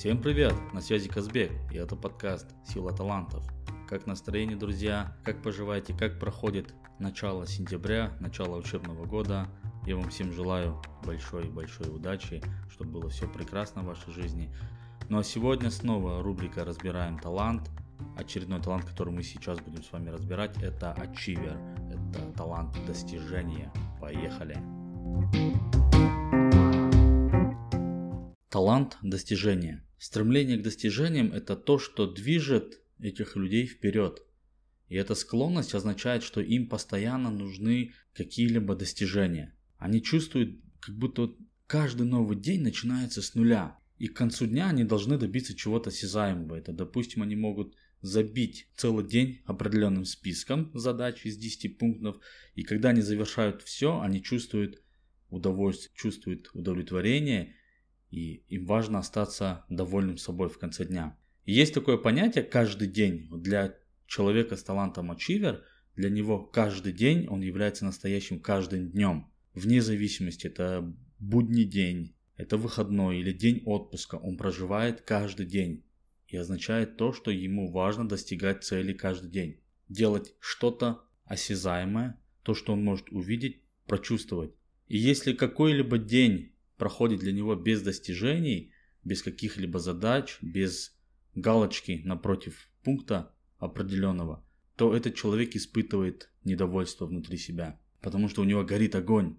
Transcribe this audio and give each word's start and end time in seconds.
Всем 0.00 0.16
привет! 0.16 0.54
На 0.72 0.80
связи 0.80 1.10
Казбек, 1.10 1.52
и 1.70 1.76
это 1.76 1.94
подкаст 1.94 2.46
«Сила 2.66 2.90
талантов». 2.90 3.44
Как 3.86 4.06
настроение, 4.06 4.56
друзья? 4.56 5.14
Как 5.24 5.42
поживаете? 5.42 5.92
Как 5.92 6.18
проходит 6.18 6.72
начало 6.98 7.46
сентября, 7.46 8.10
начало 8.18 8.56
учебного 8.56 9.04
года? 9.04 9.46
Я 9.84 9.96
вам 9.96 10.08
всем 10.08 10.32
желаю 10.32 10.80
большой-большой 11.04 11.94
удачи, 11.94 12.42
чтобы 12.70 12.92
было 12.92 13.10
все 13.10 13.28
прекрасно 13.28 13.82
в 13.82 13.88
вашей 13.88 14.10
жизни. 14.14 14.50
Ну 15.10 15.18
а 15.18 15.22
сегодня 15.22 15.70
снова 15.70 16.22
рубрика 16.22 16.64
«Разбираем 16.64 17.18
талант». 17.18 17.68
Очередной 18.16 18.62
талант, 18.62 18.86
который 18.86 19.12
мы 19.12 19.22
сейчас 19.22 19.60
будем 19.60 19.82
с 19.82 19.92
вами 19.92 20.08
разбирать, 20.08 20.56
это 20.62 20.96
Achiever. 20.98 21.58
Это 21.92 22.32
талант 22.38 22.74
достижения. 22.86 23.70
Поехали! 24.00 24.56
Талант 28.48 28.96
достижения. 29.02 29.84
Стремление 30.00 30.56
к 30.56 30.62
достижениям– 30.62 31.30
это 31.34 31.56
то, 31.56 31.78
что 31.78 32.10
движет 32.10 32.80
этих 33.00 33.36
людей 33.36 33.66
вперед. 33.66 34.22
И 34.88 34.94
эта 34.94 35.14
склонность 35.14 35.74
означает, 35.74 36.22
что 36.22 36.40
им 36.40 36.70
постоянно 36.70 37.30
нужны 37.30 37.92
какие-либо 38.14 38.74
достижения. 38.74 39.54
Они 39.76 40.02
чувствуют, 40.02 40.58
как 40.80 40.96
будто 40.96 41.34
каждый 41.66 42.06
новый 42.06 42.38
день 42.38 42.62
начинается 42.62 43.20
с 43.20 43.34
нуля. 43.34 43.78
И 43.98 44.08
к 44.08 44.16
концу 44.16 44.46
дня 44.46 44.70
они 44.70 44.84
должны 44.84 45.18
добиться 45.18 45.54
чего-то 45.54 45.90
осязаемого. 45.90 46.56
Это, 46.56 46.72
допустим, 46.72 47.22
они 47.22 47.36
могут 47.36 47.76
забить 48.00 48.68
целый 48.76 49.06
день 49.06 49.42
определенным 49.44 50.06
списком 50.06 50.70
задач 50.72 51.26
из 51.26 51.36
10 51.36 51.76
пунктов. 51.76 52.16
И 52.54 52.62
когда 52.62 52.88
они 52.88 53.02
завершают 53.02 53.60
все, 53.60 54.00
они 54.00 54.22
чувствуют 54.22 54.82
удовольствие, 55.28 55.92
чувствуют 55.94 56.48
удовлетворение 56.54 57.54
и 58.10 58.42
им 58.48 58.66
важно 58.66 58.98
остаться 58.98 59.64
довольным 59.68 60.18
собой 60.18 60.48
в 60.48 60.58
конце 60.58 60.84
дня. 60.84 61.16
И 61.44 61.52
есть 61.52 61.74
такое 61.74 61.96
понятие 61.96 62.44
каждый 62.44 62.88
день 62.88 63.28
для 63.30 63.76
человека 64.06 64.56
с 64.56 64.62
талантом 64.62 65.12
Achiever, 65.12 65.60
для 65.96 66.10
него 66.10 66.42
каждый 66.44 66.92
день 66.92 67.26
он 67.28 67.40
является 67.40 67.84
настоящим 67.84 68.40
каждым 68.40 68.90
днем. 68.90 69.30
Вне 69.54 69.80
зависимости, 69.80 70.46
это 70.46 70.94
будний 71.18 71.64
день, 71.64 72.14
это 72.36 72.56
выходной 72.56 73.18
или 73.20 73.32
день 73.32 73.62
отпуска, 73.64 74.16
он 74.16 74.36
проживает 74.36 75.02
каждый 75.02 75.46
день. 75.46 75.84
И 76.28 76.36
означает 76.36 76.96
то, 76.96 77.12
что 77.12 77.30
ему 77.30 77.70
важно 77.70 78.08
достигать 78.08 78.62
цели 78.62 78.92
каждый 78.92 79.30
день. 79.30 79.60
Делать 79.88 80.34
что-то 80.38 81.02
осязаемое, 81.24 82.20
то, 82.42 82.54
что 82.54 82.72
он 82.72 82.84
может 82.84 83.10
увидеть, 83.10 83.60
прочувствовать. 83.86 84.52
И 84.86 84.96
если 84.96 85.32
какой-либо 85.32 85.98
день 85.98 86.52
проходит 86.80 87.20
для 87.20 87.32
него 87.32 87.54
без 87.56 87.82
достижений, 87.82 88.72
без 89.04 89.22
каких-либо 89.22 89.78
задач, 89.78 90.38
без 90.40 90.96
галочки 91.34 92.00
напротив 92.06 92.70
пункта 92.82 93.34
определенного, 93.58 94.42
то 94.76 94.96
этот 94.96 95.14
человек 95.14 95.54
испытывает 95.54 96.30
недовольство 96.42 97.04
внутри 97.04 97.36
себя. 97.36 97.78
Потому 98.00 98.30
что 98.30 98.40
у 98.40 98.46
него 98.46 98.64
горит 98.64 98.94
огонь. 98.94 99.36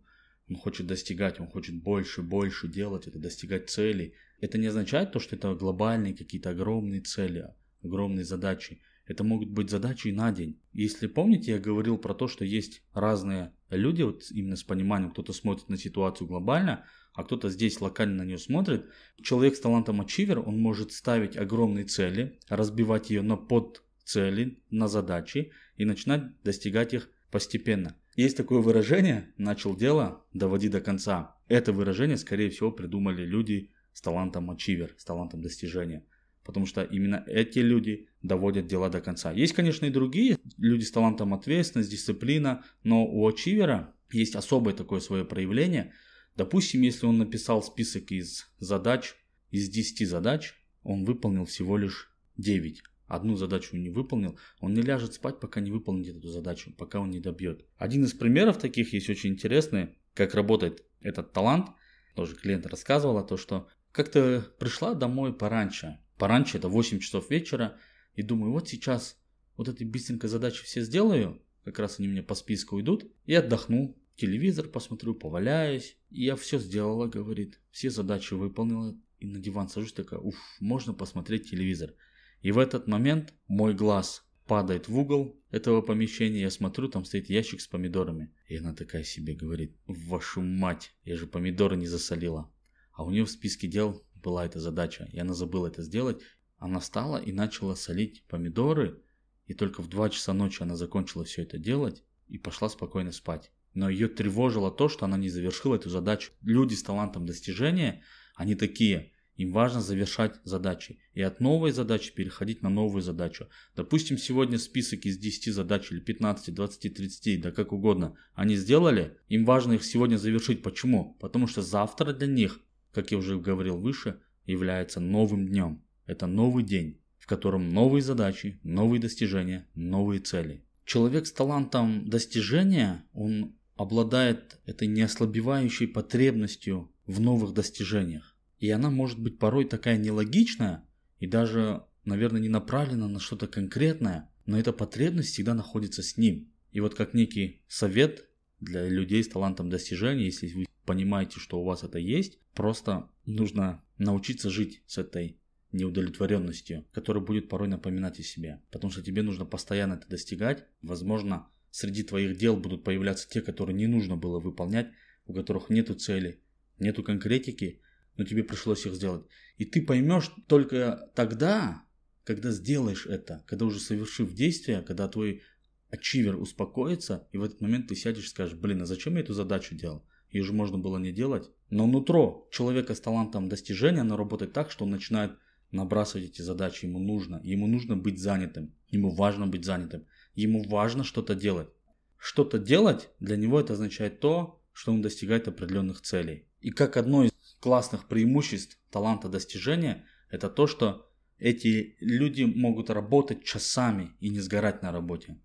Он 0.50 0.56
хочет 0.56 0.86
достигать, 0.86 1.40
он 1.40 1.48
хочет 1.48 1.82
больше, 1.82 2.22
больше 2.22 2.68
делать, 2.68 3.08
это 3.08 3.18
достигать 3.18 3.72
целей. 3.72 4.14
Это 4.40 4.60
не 4.60 4.68
означает 4.68 5.12
то, 5.12 5.20
что 5.20 5.36
это 5.36 5.56
глобальные 5.56 6.14
какие-то 6.14 6.52
огромные 6.52 7.02
цели, 7.02 7.48
огромные 7.84 8.24
задачи. 8.24 8.82
Это 9.08 9.24
могут 9.24 9.50
быть 9.50 9.72
задачи 9.72 10.10
на 10.10 10.32
день. 10.32 10.60
Если 10.74 11.08
помните, 11.08 11.54
я 11.54 11.60
говорил 11.60 11.98
про 11.98 12.14
то, 12.14 12.28
что 12.28 12.46
есть 12.46 12.84
разные 12.94 13.52
люди, 13.78 14.02
вот 14.02 14.24
именно 14.32 14.56
с 14.56 14.64
пониманием, 14.64 15.12
кто-то 15.12 15.34
смотрит 15.34 15.70
на 15.70 15.78
ситуацию 15.78 16.28
глобально, 16.28 16.86
а 17.14 17.24
кто-то 17.24 17.50
здесь 17.50 17.82
локально 17.82 18.24
на 18.24 18.28
нее 18.28 18.38
смотрит. 18.38 18.86
Человек 19.22 19.56
с 19.56 19.60
талантом 19.60 20.02
Achiever, 20.02 20.40
он 20.40 20.60
может 20.60 20.92
ставить 20.92 21.38
огромные 21.38 21.86
цели, 21.86 22.40
разбивать 22.48 23.10
ее 23.10 23.22
на 23.22 23.38
подцели, 23.38 24.64
на 24.70 24.88
задачи 24.88 25.52
и 25.78 25.86
начинать 25.86 26.42
достигать 26.44 26.94
их 26.94 27.10
постепенно. 27.32 27.96
Есть 28.16 28.38
такое 28.38 28.60
выражение 28.60 29.34
«начал 29.38 29.76
дело, 29.76 30.26
доводи 30.34 30.68
до 30.68 30.82
конца». 30.82 31.38
Это 31.48 31.72
выражение, 31.72 32.18
скорее 32.18 32.50
всего, 32.50 32.72
придумали 32.72 33.26
люди 33.26 33.72
с 33.94 34.02
талантом 34.02 34.52
Achiever, 34.52 34.92
с 34.98 35.06
талантом 35.06 35.42
достижения. 35.42 36.06
Потому 36.44 36.66
что 36.66 36.84
именно 36.84 37.24
эти 37.28 37.60
люди 37.60 38.08
доводят 38.22 38.68
дела 38.68 38.90
до 38.90 39.02
конца. 39.02 39.32
Есть, 39.32 39.54
конечно, 39.54 39.86
и 39.86 39.90
другие 39.90 40.38
люди 40.58 40.84
с 40.84 40.92
талантом 40.92 41.34
ответственность, 41.34 41.92
дисциплина, 41.92 42.64
но 42.84 43.06
у 43.06 43.28
Ачивера 43.28 43.94
есть 44.12 44.36
особое 44.36 44.74
такое 44.74 45.00
свое 45.00 45.26
проявление. 45.26 45.94
Допустим, 46.36 46.82
если 46.82 47.06
он 47.06 47.18
написал 47.18 47.62
список 47.62 48.12
из 48.12 48.48
задач, 48.58 49.16
из 49.52 49.70
10 49.70 50.08
задач, 50.08 50.56
он 50.84 51.06
выполнил 51.06 51.46
всего 51.46 51.78
лишь 51.78 52.12
9. 52.38 52.84
Одну 53.08 53.36
задачу 53.36 53.76
не 53.76 53.90
выполнил, 53.90 54.40
он 54.62 54.74
не 54.74 54.82
ляжет 54.82 55.14
спать, 55.14 55.40
пока 55.42 55.60
не 55.60 55.70
выполнит 55.70 56.16
эту 56.16 56.30
задачу, 56.30 56.74
пока 56.78 57.02
он 57.02 57.12
не 57.12 57.20
добьет. 57.20 57.66
Один 57.78 58.06
из 58.06 58.14
примеров 58.14 58.58
таких 58.58 58.94
есть 58.94 59.10
очень 59.10 59.32
интересный, 59.32 59.98
как 60.14 60.34
работает 60.34 60.86
этот 61.02 61.34
талант. 61.34 61.68
Тоже 62.16 62.36
клиент 62.36 62.66
рассказывал 62.66 63.18
о 63.18 63.24
том, 63.24 63.38
что 63.38 63.68
как-то 63.92 64.46
пришла 64.60 64.94
домой 64.94 65.34
пораньше, 65.34 66.00
пораньше, 66.22 66.60
это 66.60 66.70
8 66.70 67.00
часов 67.00 67.32
вечера, 67.32 67.80
и 68.14 68.22
думаю, 68.22 68.52
вот 68.52 68.70
сейчас 68.70 69.20
вот 69.58 69.68
эти 69.68 69.84
быстренько 69.84 70.28
задачи 70.28 70.64
все 70.64 70.82
сделаю, 70.82 71.42
как 71.64 71.80
раз 71.80 71.98
они 71.98 72.10
мне 72.10 72.22
по 72.22 72.36
списку 72.36 72.80
идут, 72.80 73.12
и 73.26 73.34
отдохну, 73.34 73.98
телевизор 74.18 74.68
посмотрю, 74.68 75.16
поваляюсь. 75.16 75.98
И 76.12 76.26
я 76.26 76.36
все 76.36 76.60
сделала, 76.60 77.08
говорит, 77.08 77.60
все 77.72 77.90
задачи 77.90 78.36
выполнила, 78.36 78.96
и 79.18 79.26
на 79.26 79.40
диван 79.40 79.68
сажусь, 79.68 79.94
такая, 79.94 80.20
уф, 80.20 80.36
можно 80.60 80.94
посмотреть 80.94 81.50
телевизор. 81.50 81.96
И 82.44 82.52
в 82.52 82.60
этот 82.60 82.86
момент 82.88 83.34
мой 83.48 83.74
глаз 83.74 84.24
падает 84.46 84.90
в 84.90 85.00
угол 85.00 85.42
этого 85.50 85.82
помещения, 85.82 86.42
я 86.42 86.52
смотрю, 86.52 86.88
там 86.88 87.04
стоит 87.04 87.32
ящик 87.32 87.62
с 87.62 87.68
помидорами. 87.68 88.32
И 88.48 88.58
она 88.58 88.76
такая 88.76 89.04
себе 89.04 89.34
говорит, 89.34 89.76
вашу 89.88 90.42
мать, 90.42 90.94
я 91.04 91.16
же 91.16 91.26
помидоры 91.26 91.78
не 91.78 91.88
засолила. 91.88 92.54
А 92.94 93.04
у 93.04 93.10
нее 93.10 93.26
в 93.26 93.32
списке 93.32 93.68
дел 93.68 94.06
была 94.22 94.46
эта 94.46 94.60
задача, 94.60 95.10
и 95.12 95.20
она 95.20 95.34
забыла 95.34 95.68
это 95.68 95.82
сделать. 95.82 96.22
Она 96.58 96.80
встала 96.80 97.18
и 97.18 97.32
начала 97.32 97.76
солить 97.76 98.24
помидоры, 98.28 99.02
и 99.48 99.54
только 99.54 99.82
в 99.82 99.88
2 99.88 100.10
часа 100.12 100.34
ночи 100.34 100.62
она 100.62 100.76
закончила 100.76 101.26
все 101.26 101.42
это 101.42 101.58
делать 101.58 102.04
и 102.28 102.38
пошла 102.38 102.70
спокойно 102.70 103.12
спать. 103.12 103.52
Но 103.74 103.90
ее 103.90 104.08
тревожило 104.08 104.72
то, 104.72 104.90
что 104.90 105.06
она 105.06 105.18
не 105.18 105.30
завершила 105.30 105.76
эту 105.76 105.90
задачу. 105.90 106.32
Люди 106.42 106.74
с 106.74 106.84
талантом 106.84 107.26
достижения, 107.26 108.04
они 108.36 108.56
такие, 108.56 109.12
им 109.38 109.52
важно 109.54 109.82
завершать 109.82 110.40
задачи. 110.44 111.00
И 111.14 111.22
от 111.22 111.40
новой 111.40 111.72
задачи 111.72 112.14
переходить 112.14 112.62
на 112.62 112.70
новую 112.70 113.02
задачу. 113.02 113.48
Допустим, 113.76 114.18
сегодня 114.18 114.60
список 114.60 115.06
из 115.06 115.18
10 115.18 115.54
задач 115.54 115.92
или 115.92 116.00
15, 116.00 116.54
20, 116.54 116.94
30, 116.94 117.42
да 117.42 117.52
как 117.52 117.72
угодно, 117.72 118.16
они 118.36 118.56
сделали, 118.56 119.18
им 119.30 119.46
важно 119.46 119.74
их 119.74 119.84
сегодня 119.84 120.18
завершить. 120.18 120.62
Почему? 120.62 121.16
Потому 121.20 121.48
что 121.48 121.62
завтра 121.62 122.14
для 122.14 122.28
них 122.28 122.60
как 122.94 123.12
я 123.12 123.18
уже 123.18 123.40
говорил 123.40 123.78
выше, 123.78 124.20
является 124.46 125.00
новым 125.00 125.48
днем. 125.48 125.84
Это 126.06 126.28
новый 126.28 126.64
день, 126.64 127.00
в 127.18 127.28
котором 127.28 127.70
новые 127.70 128.02
задачи, 128.02 128.60
новые 128.64 129.00
достижения, 129.00 129.68
новые 129.76 130.20
цели. 130.20 130.64
Человек 130.86 131.28
с 131.28 131.32
талантом 131.32 132.10
достижения, 132.10 133.06
он 133.14 133.56
обладает 133.76 134.60
этой 134.66 134.88
неослабевающей 134.88 135.88
потребностью 135.88 136.92
в 137.06 137.20
новых 137.20 137.54
достижениях. 137.54 138.36
И 138.60 138.70
она 138.70 138.90
может 138.90 139.20
быть 139.20 139.40
порой 139.40 139.66
такая 139.66 139.98
нелогичная 139.98 140.84
и 141.20 141.28
даже, 141.28 141.84
наверное, 142.06 142.42
не 142.42 142.50
направлена 142.50 143.08
на 143.08 143.20
что-то 143.20 143.48
конкретное, 143.48 144.30
но 144.46 144.60
эта 144.60 144.74
потребность 144.74 145.30
всегда 145.30 145.54
находится 145.54 146.04
с 146.04 146.18
ним. 146.18 146.52
И 146.72 146.80
вот 146.80 146.96
как 146.96 147.14
некий 147.14 147.62
совет 147.68 148.28
для 148.60 148.88
людей 148.88 149.24
с 149.24 149.30
талантом 149.30 149.70
достижения, 149.70 150.26
если 150.26 150.48
вы 150.54 150.66
понимаете, 150.86 151.40
что 151.40 151.60
у 151.60 151.64
вас 151.64 151.84
это 151.84 152.00
есть, 152.00 152.40
просто 152.54 153.10
нужно 153.26 153.84
научиться 153.98 154.50
жить 154.50 154.84
с 154.88 154.98
этой 154.98 155.38
неудовлетворенностью, 155.72 156.86
которая 156.92 157.24
будет 157.24 157.50
порой 157.50 157.68
напоминать 157.68 158.20
о 158.20 158.24
себе. 158.24 158.62
Потому 158.72 158.92
что 158.92 159.02
тебе 159.02 159.22
нужно 159.22 159.46
постоянно 159.46 159.94
это 159.94 160.08
достигать. 160.08 160.66
Возможно, 160.82 161.48
среди 161.70 162.04
твоих 162.04 162.38
дел 162.38 162.58
будут 162.58 162.84
появляться 162.84 163.30
те, 163.30 163.42
которые 163.42 163.76
не 163.76 163.88
нужно 163.88 164.18
было 164.18 164.40
выполнять, 164.40 164.92
у 165.26 165.34
которых 165.34 165.70
нету 165.70 165.96
цели, 165.96 166.42
нету 166.80 167.04
конкретики, 167.04 167.82
но 168.18 168.26
тебе 168.26 168.44
пришлось 168.44 168.86
их 168.86 168.94
сделать. 168.94 169.26
И 169.58 169.66
ты 169.66 169.82
поймешь 169.82 170.32
только 170.48 171.10
тогда, 171.16 171.84
когда 172.24 172.52
сделаешь 172.52 173.06
это, 173.06 173.44
когда 173.48 173.66
уже 173.66 173.80
совершив 173.80 174.34
действие, 174.34 174.82
когда 174.82 175.08
твой 175.08 175.42
ачивер 175.92 176.38
успокоится, 176.38 177.28
и 177.32 177.38
в 177.38 177.44
этот 177.44 177.62
момент 177.62 177.88
ты 177.88 177.96
сядешь 177.96 178.26
и 178.26 178.30
скажешь, 178.30 178.58
блин, 178.58 178.82
а 178.82 178.86
зачем 178.86 179.16
я 179.16 179.22
эту 179.22 179.34
задачу 179.34 179.76
делал? 179.76 180.06
Ее 180.30 180.44
же 180.44 180.54
можно 180.54 180.78
было 180.78 180.98
не 180.98 181.12
делать. 181.12 181.50
Но 181.70 181.86
нутро 181.86 182.48
человека 182.52 182.96
с 182.96 183.02
талантом 183.02 183.50
достижения, 183.50 184.02
оно 184.02 184.18
работает 184.18 184.54
так, 184.54 184.72
что 184.72 184.86
он 184.86 184.92
начинает 184.92 185.34
набрасывать 185.72 186.30
эти 186.30 186.42
задачи. 186.42 186.86
Ему 186.86 187.00
нужно. 187.00 187.42
Ему 187.44 187.68
нужно 187.68 187.98
быть 187.98 188.20
занятым. 188.20 188.74
Ему 188.90 189.10
важно 189.10 189.48
быть 189.48 189.66
занятым. 189.66 190.06
Ему 190.34 190.64
важно 190.64 191.04
что-то 191.04 191.36
делать. 191.36 191.70
Что-то 192.18 192.60
делать 192.60 193.10
для 193.20 193.36
него 193.36 193.60
это 193.60 193.74
означает 193.74 194.20
то, 194.20 194.62
что 194.74 194.94
он 194.94 195.02
достигает 195.02 195.48
определенных 195.48 196.02
целей. 196.02 196.48
И 196.62 196.72
как 196.72 196.96
одно 196.96 197.26
из 197.26 197.32
классных 197.60 198.08
преимуществ 198.08 198.80
таланта 198.90 199.28
достижения, 199.28 200.06
Это 200.32 200.50
то, 200.50 200.66
что 200.66 201.10
эти 201.38 201.98
люди 202.00 202.44
могут 202.44 202.90
работать 202.90 203.44
часами 203.44 204.12
и 204.22 204.30
не 204.30 204.40
сгорать 204.40 204.82
на 204.82 204.92
работе. 204.92 205.38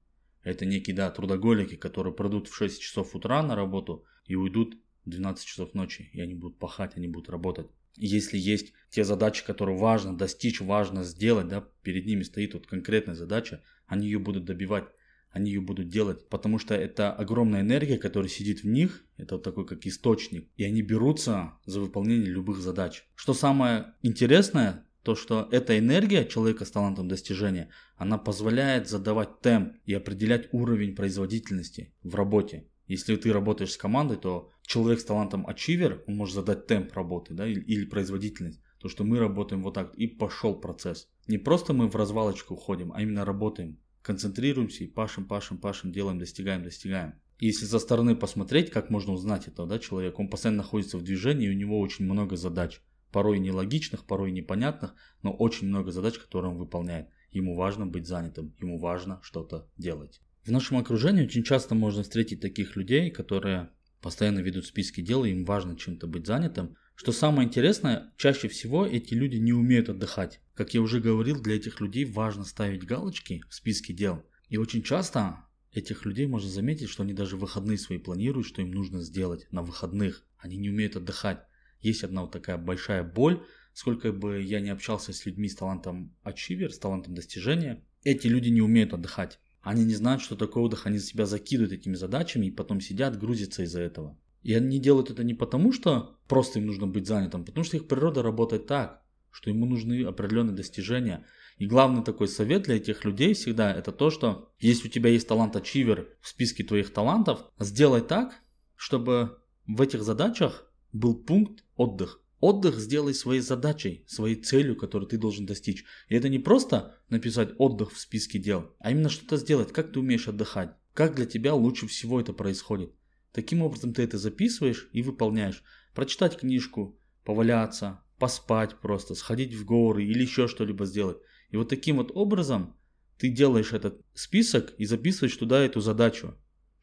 Это 0.46 0.64
некие, 0.64 0.94
да, 0.94 1.10
трудоголики, 1.10 1.75
которые 1.75 2.14
придут 2.14 2.46
в 2.46 2.54
6 2.54 2.81
часов 2.81 3.16
утра 3.16 3.43
на 3.43 3.56
работу 3.56 4.04
и 4.26 4.37
уйдут 4.37 4.78
в 5.04 5.10
12 5.10 5.44
часов 5.44 5.75
ночи. 5.75 6.08
И 6.12 6.20
они 6.20 6.34
будут 6.34 6.56
пахать, 6.60 6.96
они 6.96 7.08
будут 7.08 7.28
работать. 7.31 7.66
если 7.96 8.38
есть 8.38 8.72
те 8.90 9.02
задачи, 9.02 9.44
которые 9.44 9.76
важно 9.76 10.16
достичь, 10.16 10.60
важно 10.60 11.02
сделать, 11.02 11.48
да, 11.48 11.69
перед 11.82 12.06
ними 12.06 12.22
стоит 12.22 12.54
вот 12.54 12.69
конкретная 12.69 13.16
задача, 13.16 13.60
они 13.88 14.06
ее 14.06 14.20
будут 14.20 14.44
добивать 14.44 14.84
они 15.32 15.50
ее 15.50 15.60
будут 15.60 15.88
делать, 15.88 16.26
потому 16.31 16.58
что 16.58 16.75
это 16.75 17.12
огромная 17.12 17.60
энергия, 17.60 17.99
которая 17.99 18.31
сидит 18.31 18.62
в 18.62 18.66
них, 18.66 19.04
это 19.19 19.34
вот 19.34 19.44
такой 19.44 19.66
как 19.66 19.87
источник, 19.87 20.49
и 20.56 20.64
они 20.64 20.81
берутся 20.81 21.52
за 21.66 21.81
выполнение 21.81 22.31
любых 22.31 22.58
задач. 22.60 23.04
Что 23.14 23.34
самое 23.34 23.94
интересное, 24.00 24.87
то 25.06 25.14
что 25.14 25.49
эта 25.53 25.79
энергия 25.79 26.25
человека 26.25 26.64
с 26.64 26.73
талантом 26.73 27.06
достижения, 27.06 27.70
она 27.97 28.19
позволяет 28.19 28.88
задавать 28.88 29.41
темп 29.41 29.76
и 29.85 29.94
определять 29.94 30.49
уровень 30.50 30.97
производительности 30.97 31.94
в 32.03 32.17
работе. 32.17 32.67
Если 32.88 33.14
ты 33.14 33.32
работаешь 33.32 33.70
с 33.70 33.76
командой, 33.76 34.17
то 34.17 34.50
человек 34.62 34.99
с 34.99 35.05
талантом 35.05 35.47
ачивер, 35.47 36.03
он 36.08 36.17
может 36.17 36.35
задать 36.35 36.67
темп 36.67 36.93
работы 36.94 37.35
да, 37.35 37.47
или, 37.47 37.61
или 37.61 37.85
производительность. 37.85 38.61
То, 38.81 38.88
что 38.88 39.05
мы 39.05 39.20
работаем 39.20 39.62
вот 39.62 39.75
так, 39.75 39.94
и 39.94 40.08
пошел 40.08 40.56
процесс. 40.56 41.09
Не 41.29 41.38
просто 41.38 41.73
мы 41.73 41.88
в 41.88 41.94
развалочку 41.94 42.55
уходим, 42.55 42.93
а 42.93 43.00
именно 43.00 43.25
работаем 43.25 43.79
концентрируемся 44.02 44.82
и 44.82 44.88
пашем, 44.88 45.25
пашем, 45.25 45.59
пашем, 45.59 45.93
делаем, 45.93 46.19
достигаем, 46.19 46.64
достигаем. 46.64 47.14
И 47.38 47.47
если 47.47 47.67
со 47.67 47.79
стороны 47.79 48.17
посмотреть, 48.17 48.73
как 48.73 48.91
можно 48.91 49.12
узнать 49.12 49.47
этого 49.47 49.69
да, 49.69 49.79
человека, 49.79 50.17
он 50.17 50.29
постоянно 50.29 50.64
находится 50.64 50.99
в 50.99 51.05
движении, 51.05 51.47
и 51.47 51.50
у 51.50 51.56
него 51.56 51.79
очень 51.79 52.06
много 52.06 52.37
задач. 52.37 52.81
Порой 53.16 53.38
нелогичных, 53.38 54.04
порой 54.04 54.30
непонятных, 54.30 54.94
но 55.22 55.32
очень 55.32 55.68
много 55.68 55.90
задач, 55.90 56.18
которые 56.18 56.50
он 56.52 56.58
выполняет. 56.58 57.08
Ему 57.30 57.56
важно 57.56 57.86
быть 57.86 58.06
занятым, 58.06 58.54
ему 58.60 58.78
важно 58.78 59.20
что-то 59.22 59.70
делать. 59.78 60.20
В 60.44 60.50
нашем 60.50 60.76
окружении 60.76 61.24
очень 61.24 61.42
часто 61.42 61.74
можно 61.74 62.02
встретить 62.02 62.42
таких 62.42 62.76
людей, 62.76 63.10
которые 63.10 63.70
постоянно 64.02 64.40
ведут 64.40 64.66
списки 64.66 65.00
дел, 65.00 65.24
и 65.24 65.30
им 65.30 65.46
важно 65.46 65.78
чем-то 65.78 66.06
быть 66.06 66.26
занятым. 66.26 66.76
Что 66.94 67.10
самое 67.10 67.48
интересное, 67.48 68.12
чаще 68.18 68.48
всего 68.48 68.84
эти 68.84 69.14
люди 69.14 69.36
не 69.36 69.54
умеют 69.54 69.88
отдыхать. 69.88 70.42
Как 70.52 70.74
я 70.74 70.82
уже 70.82 71.00
говорил, 71.00 71.40
для 71.40 71.56
этих 71.56 71.80
людей 71.80 72.04
важно 72.04 72.44
ставить 72.44 72.84
галочки 72.84 73.42
в 73.48 73.54
списке 73.54 73.94
дел. 73.94 74.26
И 74.50 74.58
очень 74.58 74.82
часто 74.82 75.38
этих 75.72 76.04
людей 76.04 76.26
можно 76.26 76.50
заметить, 76.50 76.90
что 76.90 77.02
они 77.02 77.14
даже 77.14 77.38
выходные 77.38 77.78
свои 77.78 77.96
планируют, 77.96 78.46
что 78.46 78.60
им 78.60 78.72
нужно 78.72 79.00
сделать 79.00 79.46
на 79.52 79.62
выходных. 79.62 80.22
Они 80.36 80.58
не 80.58 80.68
умеют 80.68 80.96
отдыхать. 80.96 81.46
Есть 81.87 82.03
одна 82.03 82.23
вот 82.23 82.33
такая 82.33 82.59
большая 82.59 83.05
боль, 83.05 83.44
сколько 83.73 84.12
бы 84.12 84.43
я 84.43 84.61
не 84.61 84.71
общался 84.71 85.12
с 85.12 85.25
людьми 85.25 85.49
с 85.49 85.55
талантом 85.55 86.12
ачивер, 86.25 86.73
с 86.73 86.79
талантом 86.81 87.15
достижения, 87.15 87.85
эти 88.03 88.27
люди 88.27 88.49
не 88.49 88.61
умеют 88.61 88.93
отдыхать. 88.93 89.38
Они 89.62 89.85
не 89.85 89.94
знают, 89.94 90.21
что 90.21 90.35
такое 90.35 90.65
отдых, 90.65 90.87
они 90.87 90.99
себя 90.99 91.27
закидывают 91.27 91.73
этими 91.73 91.94
задачами 91.94 92.47
и 92.47 92.50
потом 92.50 92.81
сидят, 92.81 93.21
грузятся 93.21 93.62
из-за 93.62 93.83
этого. 93.83 94.19
И 94.43 94.53
они 94.53 94.81
делают 94.81 95.11
это 95.11 95.23
не 95.23 95.35
потому, 95.35 95.73
что 95.73 96.19
просто 96.27 96.59
им 96.59 96.67
нужно 96.67 96.88
быть 96.88 97.06
занятым, 97.06 97.44
потому 97.44 97.62
что 97.62 97.77
их 97.77 97.87
природа 97.87 98.21
работает 98.21 98.67
так 98.67 99.06
что 99.37 99.50
ему 99.50 99.67
нужны 99.67 100.03
определенные 100.03 100.56
достижения. 100.56 101.27
И 101.59 101.67
главный 101.67 102.03
такой 102.03 102.27
совет 102.27 102.62
для 102.62 102.77
этих 102.77 103.05
людей 103.05 103.35
всегда 103.35 103.71
это 103.71 103.93
то, 103.93 104.09
что 104.09 104.50
если 104.59 104.88
у 104.88 104.91
тебя 104.91 105.11
есть 105.11 105.29
талант 105.29 105.55
ачивер 105.56 106.09
в 106.23 106.29
списке 106.29 106.65
твоих 106.65 106.91
талантов, 106.91 107.44
сделай 107.59 108.00
так, 108.00 108.33
чтобы 108.77 109.37
в 109.67 109.83
этих 109.83 110.03
задачах 110.05 110.65
был 110.98 111.14
пункт 111.14 111.64
отдых. 111.76 112.22
Отдых 112.40 112.78
сделай 112.78 113.14
своей 113.14 113.40
задачей, 113.40 114.04
своей 114.06 114.37
целью, 114.37 114.76
которую 114.76 115.08
ты 115.08 115.16
должен 115.16 115.46
достичь. 115.46 115.84
И 116.08 116.14
это 116.14 116.28
не 116.28 116.38
просто 116.38 116.96
написать 117.08 117.54
отдых 117.58 117.93
в 117.93 117.98
списке 117.98 118.38
дел, 118.38 118.75
а 118.78 118.90
именно 118.90 119.08
что-то 119.08 119.37
сделать, 119.37 119.72
как 119.72 119.93
ты 119.93 120.00
умеешь 120.00 120.28
отдыхать, 120.28 120.75
как 120.93 121.14
для 121.14 121.26
тебя 121.26 121.54
лучше 121.54 121.87
всего 121.87 122.20
это 122.20 122.32
происходит. 122.32 122.93
Таким 123.32 123.62
образом 123.62 123.94
ты 123.94 124.02
это 124.02 124.19
записываешь 124.19 124.88
и 124.93 125.02
выполняешь. 125.02 125.62
Прочитать 125.94 126.38
книжку, 126.38 126.99
поваляться, 127.25 128.00
поспать 128.19 128.81
просто, 128.81 129.14
сходить 129.14 129.54
в 129.54 129.64
горы 129.64 130.04
или 130.04 130.22
еще 130.22 130.46
что-либо 130.46 130.87
сделать. 130.87 131.19
И 131.50 131.56
вот 131.56 131.69
таким 131.69 131.96
вот 131.96 132.10
образом 132.14 132.76
ты 133.19 133.28
делаешь 133.28 133.72
этот 133.72 134.00
список 134.14 134.75
и 134.78 134.84
записываешь 134.84 135.37
туда 135.37 135.64
эту 135.64 135.81
задачу, 135.81 136.34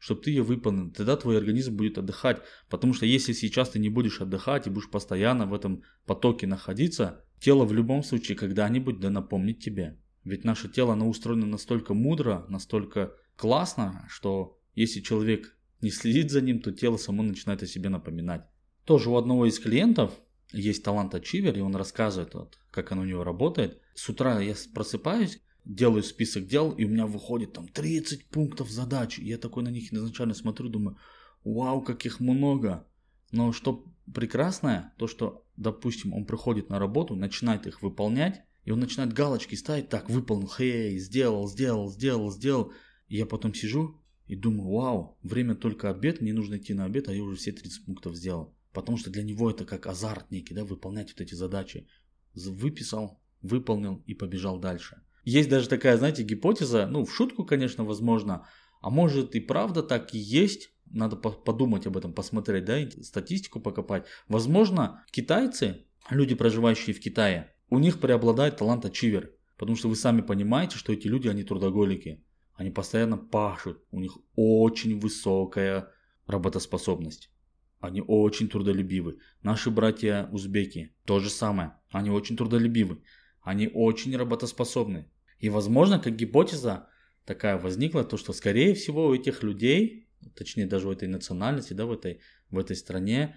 чтобы 0.04 0.20
ты 0.20 0.32
ее 0.32 0.42
выполнил. 0.42 0.90
Тогда 0.90 1.16
твой 1.16 1.38
организм 1.38 1.74
будет 1.74 1.96
отдыхать. 1.96 2.42
Потому 2.68 2.92
что 2.92 3.06
если 3.06 3.32
сейчас 3.32 3.70
ты 3.70 3.78
не 3.78 3.88
будешь 3.88 4.20
отдыхать 4.20 4.66
и 4.66 4.70
будешь 4.70 4.90
постоянно 4.90 5.46
в 5.46 5.54
этом 5.54 5.82
потоке 6.04 6.46
находиться, 6.46 7.24
тело 7.40 7.64
в 7.64 7.72
любом 7.72 8.02
случае 8.02 8.36
когда-нибудь 8.36 9.00
да 9.00 9.08
напомнит 9.08 9.60
тебе. 9.60 9.98
Ведь 10.22 10.44
наше 10.44 10.68
тело, 10.68 10.92
оно 10.92 11.08
устроено 11.08 11.46
настолько 11.46 11.94
мудро, 11.94 12.44
настолько 12.50 13.14
классно, 13.34 14.04
что 14.10 14.60
если 14.74 15.00
человек 15.00 15.56
не 15.80 15.90
следит 15.90 16.30
за 16.30 16.42
ним, 16.42 16.60
то 16.60 16.70
тело 16.70 16.98
само 16.98 17.22
начинает 17.22 17.62
о 17.62 17.66
себе 17.66 17.88
напоминать. 17.88 18.42
Тоже 18.84 19.08
у 19.08 19.16
одного 19.16 19.46
из 19.46 19.58
клиентов 19.58 20.12
есть 20.52 20.84
талант 20.84 21.14
ачивер, 21.14 21.56
и 21.56 21.62
он 21.62 21.74
рассказывает, 21.76 22.34
вот, 22.34 22.58
как 22.70 22.92
оно 22.92 23.02
у 23.02 23.06
него 23.06 23.24
работает. 23.24 23.80
С 23.94 24.06
утра 24.10 24.38
я 24.40 24.54
просыпаюсь, 24.74 25.40
делаю 25.64 26.02
список 26.02 26.46
дел, 26.46 26.72
и 26.72 26.84
у 26.84 26.88
меня 26.88 27.06
выходит 27.06 27.52
там 27.52 27.68
30 27.68 28.26
пунктов 28.26 28.70
задач. 28.70 29.18
Я 29.18 29.38
такой 29.38 29.62
на 29.62 29.70
них 29.70 29.92
изначально 29.92 30.34
смотрю, 30.34 30.68
думаю, 30.68 30.98
вау, 31.44 31.82
каких 31.82 32.20
много. 32.20 32.86
Но 33.32 33.52
что 33.52 33.84
прекрасное, 34.12 34.92
то 34.98 35.06
что, 35.06 35.46
допустим, 35.56 36.12
он 36.12 36.26
приходит 36.26 36.68
на 36.68 36.78
работу, 36.78 37.16
начинает 37.16 37.66
их 37.66 37.82
выполнять, 37.82 38.42
и 38.64 38.70
он 38.70 38.80
начинает 38.80 39.12
галочки 39.12 39.54
ставить, 39.54 39.88
так, 39.88 40.08
выполнил, 40.08 40.48
хей, 40.48 40.98
сделал, 40.98 41.48
сделал, 41.48 41.90
сделал, 41.90 42.30
сделал. 42.30 42.72
И 43.08 43.16
я 43.16 43.26
потом 43.26 43.54
сижу 43.54 44.00
и 44.26 44.36
думаю, 44.36 44.70
вау, 44.70 45.18
время 45.22 45.54
только 45.54 45.90
обед, 45.90 46.20
мне 46.20 46.32
нужно 46.32 46.56
идти 46.56 46.72
на 46.74 46.84
обед, 46.84 47.08
а 47.08 47.12
я 47.14 47.22
уже 47.22 47.36
все 47.36 47.52
30 47.52 47.84
пунктов 47.84 48.16
сделал. 48.16 48.54
Потому 48.72 48.96
что 48.96 49.10
для 49.10 49.22
него 49.22 49.50
это 49.50 49.64
как 49.64 49.86
азарт 49.86 50.30
некий, 50.30 50.54
да, 50.54 50.64
выполнять 50.64 51.12
вот 51.12 51.20
эти 51.20 51.34
задачи. 51.34 51.86
Выписал, 52.34 53.20
выполнил 53.42 54.02
и 54.06 54.14
побежал 54.14 54.58
дальше. 54.58 55.02
Есть 55.24 55.48
даже 55.48 55.68
такая, 55.68 55.96
знаете, 55.96 56.22
гипотеза, 56.22 56.86
ну, 56.86 57.04
в 57.04 57.14
шутку, 57.14 57.44
конечно, 57.44 57.84
возможно, 57.84 58.46
а 58.80 58.90
может 58.90 59.34
и 59.34 59.40
правда 59.40 59.82
так 59.82 60.14
и 60.14 60.18
есть, 60.18 60.70
надо 60.90 61.16
подумать 61.16 61.86
об 61.86 61.96
этом, 61.96 62.12
посмотреть, 62.12 62.64
да, 62.64 62.78
статистику 63.02 63.60
покопать. 63.60 64.04
Возможно, 64.28 65.04
китайцы, 65.10 65.86
люди, 66.10 66.34
проживающие 66.34 66.94
в 66.94 67.00
Китае, 67.00 67.54
у 67.70 67.78
них 67.78 68.00
преобладает 68.00 68.58
талант 68.58 68.84
ачивер, 68.84 69.32
потому 69.56 69.76
что 69.76 69.88
вы 69.88 69.96
сами 69.96 70.20
понимаете, 70.20 70.76
что 70.76 70.92
эти 70.92 71.08
люди, 71.08 71.28
они 71.28 71.42
трудоголики. 71.42 72.22
Они 72.54 72.70
постоянно 72.70 73.16
пашут, 73.16 73.82
у 73.90 73.98
них 73.98 74.16
очень 74.36 75.00
высокая 75.00 75.90
работоспособность. 76.26 77.30
Они 77.80 78.00
очень 78.00 78.48
трудолюбивы. 78.48 79.18
Наши 79.42 79.70
братья 79.70 80.28
узбеки 80.30 80.94
то 81.04 81.18
же 81.20 81.30
самое. 81.30 81.72
Они 81.90 82.10
очень 82.10 82.36
трудолюбивы. 82.36 83.02
Они 83.42 83.68
очень 83.72 84.16
работоспособны. 84.16 85.10
И 85.38 85.48
возможно, 85.48 85.98
как 85.98 86.16
гипотеза 86.16 86.88
такая 87.24 87.58
возникла, 87.58 88.04
то 88.04 88.16
что 88.16 88.32
скорее 88.32 88.74
всего 88.74 89.06
у 89.06 89.14
этих 89.14 89.42
людей, 89.42 90.08
точнее 90.34 90.66
даже 90.66 90.88
у 90.88 90.92
этой 90.92 91.08
национальности, 91.08 91.72
да, 91.72 91.86
в 91.86 91.92
этой, 91.92 92.20
в 92.50 92.58
этой 92.58 92.76
стране, 92.76 93.36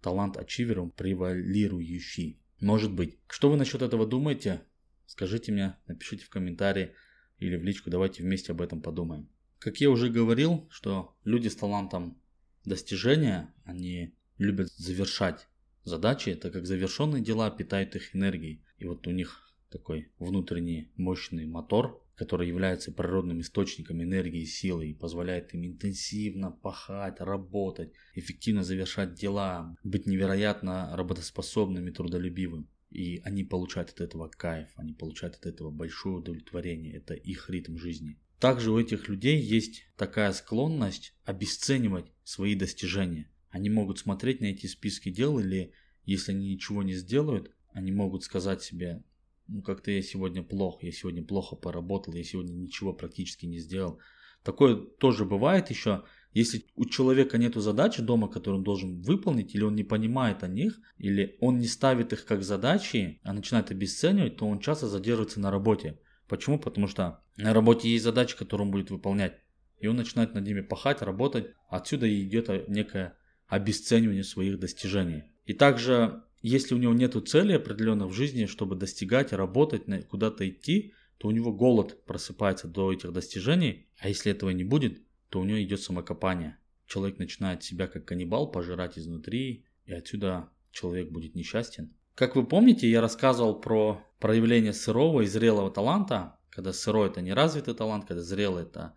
талант 0.00 0.36
ачивером 0.36 0.90
превалирующий. 0.90 2.40
Может 2.60 2.92
быть. 2.92 3.18
Что 3.28 3.50
вы 3.50 3.56
насчет 3.56 3.82
этого 3.82 4.06
думаете? 4.06 4.62
Скажите 5.06 5.52
мне, 5.52 5.76
напишите 5.86 6.24
в 6.24 6.30
комментарии 6.30 6.92
или 7.38 7.56
в 7.56 7.62
личку, 7.62 7.90
давайте 7.90 8.22
вместе 8.22 8.52
об 8.52 8.62
этом 8.62 8.80
подумаем. 8.80 9.28
Как 9.58 9.78
я 9.78 9.90
уже 9.90 10.08
говорил, 10.08 10.68
что 10.70 11.16
люди 11.24 11.48
с 11.48 11.56
талантом 11.56 12.20
достижения, 12.64 13.52
они 13.64 14.14
любят 14.38 14.68
завершать 14.72 15.48
задачи, 15.84 16.34
так 16.34 16.52
как 16.52 16.66
завершенные 16.66 17.22
дела 17.22 17.50
питают 17.50 17.96
их 17.96 18.14
энергией. 18.14 18.64
И 18.78 18.86
вот 18.86 19.06
у 19.06 19.10
них 19.10 19.43
такой 19.74 20.08
внутренний 20.20 20.92
мощный 20.96 21.46
мотор, 21.46 22.00
который 22.14 22.46
является 22.46 22.92
природным 22.92 23.40
источником 23.40 24.02
энергии 24.02 24.42
и 24.42 24.46
силы 24.46 24.86
и 24.86 24.94
позволяет 24.94 25.52
им 25.52 25.66
интенсивно 25.66 26.52
пахать, 26.52 27.20
работать, 27.20 27.92
эффективно 28.14 28.62
завершать 28.62 29.14
дела, 29.14 29.76
быть 29.82 30.06
невероятно 30.06 30.96
работоспособным 30.96 31.88
и 31.88 31.90
трудолюбивым. 31.90 32.68
И 32.90 33.20
они 33.24 33.42
получают 33.42 33.90
от 33.90 34.00
этого 34.00 34.28
кайф, 34.28 34.68
они 34.76 34.92
получают 34.92 35.34
от 35.34 35.46
этого 35.46 35.72
большое 35.72 36.18
удовлетворение, 36.18 36.94
это 36.94 37.14
их 37.14 37.50
ритм 37.50 37.76
жизни. 37.76 38.16
Также 38.38 38.70
у 38.70 38.78
этих 38.78 39.08
людей 39.08 39.40
есть 39.40 39.88
такая 39.96 40.32
склонность 40.32 41.16
обесценивать 41.24 42.12
свои 42.22 42.54
достижения. 42.54 43.28
Они 43.50 43.70
могут 43.70 43.98
смотреть 43.98 44.40
на 44.40 44.46
эти 44.46 44.66
списки 44.66 45.10
дел 45.10 45.40
или 45.40 45.72
если 46.04 46.30
они 46.30 46.52
ничего 46.52 46.84
не 46.84 46.94
сделают, 46.94 47.50
они 47.72 47.90
могут 47.90 48.22
сказать 48.22 48.62
себе, 48.62 49.02
ну 49.48 49.62
как-то 49.62 49.90
я 49.90 50.02
сегодня 50.02 50.42
плох, 50.42 50.82
я 50.82 50.92
сегодня 50.92 51.24
плохо 51.24 51.56
поработал, 51.56 52.14
я 52.14 52.24
сегодня 52.24 52.52
ничего 52.52 52.92
практически 52.92 53.46
не 53.46 53.58
сделал. 53.58 54.00
Такое 54.42 54.76
тоже 54.76 55.24
бывает 55.24 55.70
еще. 55.70 56.04
Если 56.32 56.66
у 56.74 56.84
человека 56.84 57.38
нет 57.38 57.54
задачи 57.54 58.02
дома, 58.02 58.28
которую 58.28 58.58
он 58.58 58.64
должен 58.64 59.00
выполнить, 59.00 59.54
или 59.54 59.62
он 59.62 59.74
не 59.74 59.84
понимает 59.84 60.42
о 60.42 60.48
них, 60.48 60.80
или 60.98 61.36
он 61.40 61.58
не 61.58 61.66
ставит 61.66 62.12
их 62.12 62.26
как 62.26 62.42
задачи, 62.42 63.20
а 63.22 63.32
начинает 63.32 63.70
обесценивать, 63.70 64.36
то 64.36 64.46
он 64.46 64.58
часто 64.58 64.88
задерживается 64.88 65.40
на 65.40 65.50
работе. 65.50 65.98
Почему? 66.28 66.58
Потому 66.58 66.88
что 66.88 67.20
на 67.36 67.54
работе 67.54 67.88
есть 67.88 68.04
задачи, 68.04 68.36
которые 68.36 68.66
он 68.66 68.72
будет 68.72 68.90
выполнять. 68.90 69.38
И 69.78 69.86
он 69.86 69.96
начинает 69.96 70.34
над 70.34 70.44
ними 70.44 70.60
пахать, 70.60 71.02
работать. 71.02 71.54
Отсюда 71.68 72.06
и 72.06 72.24
идет 72.24 72.68
некое 72.68 73.16
обесценивание 73.46 74.24
своих 74.24 74.58
достижений. 74.58 75.24
И 75.44 75.52
также, 75.52 76.22
если 76.46 76.74
у 76.74 76.78
него 76.78 76.92
нет 76.92 77.16
цели 77.26 77.54
определенных 77.54 78.08
в 78.08 78.12
жизни, 78.12 78.44
чтобы 78.44 78.76
достигать, 78.76 79.32
работать, 79.32 79.84
куда-то 80.08 80.46
идти, 80.46 80.92
то 81.16 81.28
у 81.28 81.30
него 81.30 81.54
голод 81.54 82.04
просыпается 82.04 82.68
до 82.68 82.92
этих 82.92 83.14
достижений. 83.14 83.86
А 83.98 84.08
если 84.08 84.30
этого 84.30 84.50
не 84.50 84.62
будет, 84.62 85.00
то 85.30 85.40
у 85.40 85.44
него 85.44 85.62
идет 85.62 85.80
самокопание. 85.80 86.58
Человек 86.86 87.18
начинает 87.18 87.62
себя 87.62 87.86
как 87.86 88.04
каннибал 88.04 88.50
пожирать 88.50 88.98
изнутри, 88.98 89.64
и 89.86 89.92
отсюда 89.94 90.50
человек 90.70 91.10
будет 91.10 91.34
несчастен. 91.34 91.94
Как 92.14 92.36
вы 92.36 92.44
помните, 92.46 92.90
я 92.90 93.00
рассказывал 93.00 93.58
про 93.58 94.06
проявление 94.18 94.74
сырого 94.74 95.22
и 95.22 95.26
зрелого 95.26 95.70
таланта, 95.70 96.38
когда 96.50 96.74
сырой 96.74 97.08
это 97.08 97.22
неразвитый 97.22 97.72
талант, 97.72 98.04
когда 98.04 98.22
зрелый 98.22 98.64
это 98.64 98.94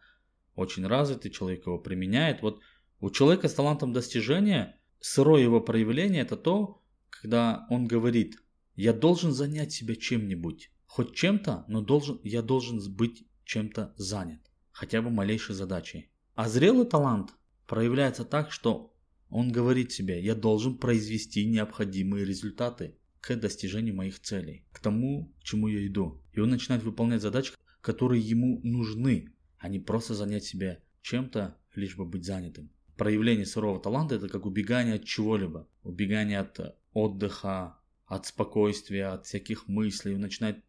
очень 0.55 0.85
развитый, 0.85 1.31
человек 1.31 1.65
его 1.65 1.79
применяет. 1.79 2.41
Вот 2.41 2.59
у 2.99 3.09
человека 3.09 3.47
с 3.47 3.53
талантом 3.53 3.93
достижения 3.93 4.77
сырое 4.99 5.43
его 5.43 5.61
проявление 5.61 6.23
это 6.23 6.35
то, 6.35 6.81
когда 7.21 7.65
он 7.69 7.85
говорит, 7.85 8.37
я 8.75 8.93
должен 8.93 9.31
занять 9.31 9.71
себя 9.71 9.95
чем-нибудь, 9.95 10.71
хоть 10.85 11.15
чем-то, 11.15 11.65
но 11.67 11.81
должен, 11.81 12.19
я 12.23 12.41
должен 12.41 12.79
быть 12.93 13.25
чем-то 13.43 13.93
занят, 13.97 14.41
хотя 14.71 15.01
бы 15.01 15.09
малейшей 15.09 15.55
задачей. 15.55 16.09
А 16.35 16.47
зрелый 16.47 16.85
талант 16.85 17.33
проявляется 17.65 18.23
так, 18.23 18.51
что 18.51 18.93
он 19.29 19.51
говорит 19.51 19.91
себе, 19.91 20.23
я 20.23 20.35
должен 20.35 20.77
произвести 20.77 21.45
необходимые 21.45 22.23
результаты 22.23 22.95
к 23.19 23.35
достижению 23.35 23.95
моих 23.95 24.19
целей, 24.19 24.65
к 24.71 24.79
тому, 24.79 25.33
к 25.39 25.43
чему 25.43 25.67
я 25.67 25.85
иду. 25.85 26.21
И 26.33 26.39
он 26.39 26.49
начинает 26.49 26.83
выполнять 26.83 27.21
задачи, 27.21 27.53
которые 27.81 28.21
ему 28.21 28.61
нужны, 28.63 29.33
а 29.57 29.69
не 29.69 29.79
просто 29.79 30.13
занять 30.13 30.43
себя 30.43 30.79
чем-то, 31.01 31.57
лишь 31.75 31.97
бы 31.97 32.05
быть 32.05 32.25
занятым. 32.25 32.69
Проявление 32.95 33.45
сырого 33.45 33.79
таланта 33.79 34.15
это 34.15 34.29
как 34.29 34.45
убегание 34.45 34.95
от 34.95 35.05
чего-либо, 35.05 35.67
убегание 35.83 36.39
от 36.39 36.59
отдыха, 36.97 37.77
от 38.05 38.25
спокойствия, 38.25 39.07
от 39.07 39.25
всяких 39.25 39.67
мыслей. 39.67 40.15
Он 40.15 40.21
начинает 40.21 40.63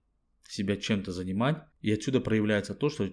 себя 0.49 0.77
чем-то 0.77 1.13
занимать, 1.13 1.63
и 1.81 1.93
отсюда 1.93 2.21
проявляется 2.21 2.75
то, 2.75 2.89
что 2.91 3.09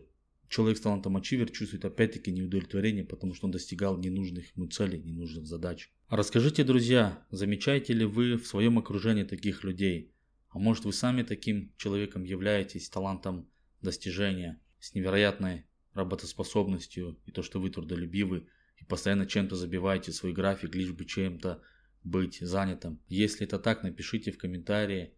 Человек 0.47 0.77
с 0.77 0.81
талантом 0.81 1.17
ачивер 1.17 1.49
чувствует 1.49 1.85
опять-таки 1.85 2.31
неудовлетворение, 2.31 3.03
потому 3.03 3.33
что 3.33 3.45
он 3.47 3.51
достигал 3.51 3.97
ненужных 3.97 4.55
ему 4.55 4.67
целей, 4.67 5.01
ненужных 5.01 5.47
задач. 5.47 5.91
Расскажите, 6.07 6.63
друзья, 6.63 7.25
замечаете 7.31 7.93
ли 7.93 8.05
вы 8.05 8.37
в 8.37 8.45
своем 8.45 8.77
окружении 8.77 9.23
таких 9.23 9.63
людей? 9.63 10.13
А 10.49 10.59
может 10.59 10.85
вы 10.85 10.93
сами 10.93 11.23
таким 11.23 11.73
человеком 11.77 12.23
являетесь 12.23 12.89
талантом 12.89 13.49
достижения, 13.81 14.61
с 14.79 14.93
невероятной 14.93 15.65
работоспособностью 15.93 17.17
и 17.25 17.31
то, 17.31 17.41
что 17.41 17.59
вы 17.59 17.71
трудолюбивы 17.71 18.47
и 18.77 18.85
постоянно 18.85 19.25
чем-то 19.25 19.55
забиваете 19.55 20.11
свой 20.11 20.31
график, 20.31 20.75
лишь 20.75 20.91
бы 20.91 21.05
чем-то 21.05 21.61
быть 22.05 22.37
занятым. 22.39 23.01
Если 23.09 23.45
это 23.45 23.59
так, 23.59 23.83
напишите 23.83 24.31
в 24.31 24.37
комментарии 24.37 25.13